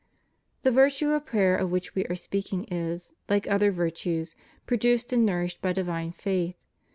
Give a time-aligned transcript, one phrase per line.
[0.63, 4.33] The virtue of prayer of which we are speaking is, like other virtues,
[4.65, 6.55] produced and nourished by divine faith.